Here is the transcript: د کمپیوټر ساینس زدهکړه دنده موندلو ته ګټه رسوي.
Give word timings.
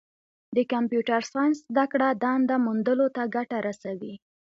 د 0.55 0.57
کمپیوټر 0.71 1.21
ساینس 1.33 1.57
زدهکړه 1.69 2.07
دنده 2.23 2.55
موندلو 2.65 3.07
ته 3.15 3.23
ګټه 3.35 3.57
رسوي. 3.67 4.13